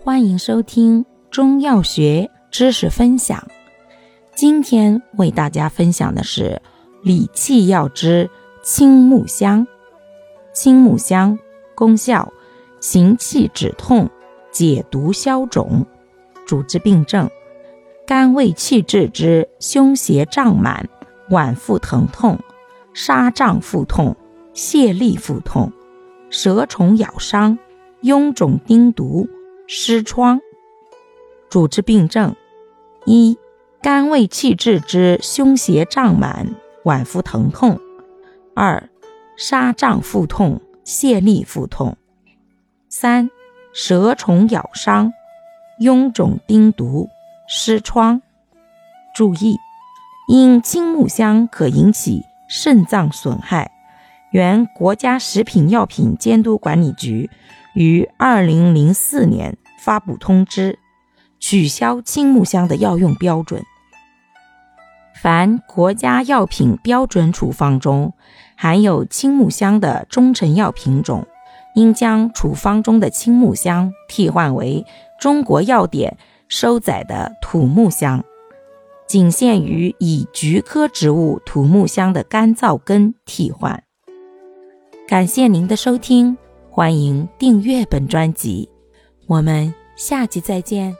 [0.00, 3.48] 欢迎收听中药学知识分享。
[4.32, 6.62] 今天为大家分享的是
[7.02, 8.30] 理气药之
[8.62, 9.66] 青木香。
[10.54, 11.36] 青木香
[11.74, 12.32] 功效：
[12.80, 14.08] 行气止痛、
[14.52, 15.84] 解毒消肿。
[16.46, 17.28] 主治病症：
[18.06, 20.88] 肝胃气滞之胸胁胀满、
[21.28, 22.38] 脘腹疼痛、
[22.94, 24.16] 纱胀腹痛、
[24.54, 25.72] 泻痢腹痛、
[26.30, 27.58] 蛇虫咬伤、
[28.02, 29.28] 臃肿叮毒。
[29.70, 30.40] 湿疮，
[31.50, 32.34] 主治病症：
[33.04, 33.36] 一、
[33.82, 37.76] 肝胃气滞之胸胁胀满、脘腹疼痛；
[38.54, 38.88] 二、
[39.36, 41.96] 纱胀腹痛、泄痢腹痛；
[42.88, 43.28] 三、
[43.74, 45.12] 蛇虫咬伤、
[45.82, 47.10] 臃肿叮毒、
[47.46, 48.22] 湿疮。
[49.14, 49.58] 注意，
[50.28, 53.70] 因青木香可引起肾脏损害，
[54.30, 57.28] 原国家食品药品监督管理局。
[57.74, 60.78] 于二零零四年发布通知，
[61.38, 63.62] 取消青木香的药用标准。
[65.20, 68.14] 凡国家药品标准处方中
[68.56, 71.26] 含有青木香的中成药品种，
[71.74, 74.84] 应将处方中的青木香替换为
[75.20, 76.16] 中国药典
[76.46, 78.24] 收载的土木香，
[79.08, 83.82] 仅限于以菊科植物土木香的干燥根替换。
[85.08, 86.38] 感谢您的收听。
[86.78, 88.68] 欢迎订阅本专辑，
[89.26, 90.96] 我们下集再见。